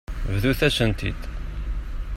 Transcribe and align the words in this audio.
Bḍut-as-ten-id. 0.33 1.21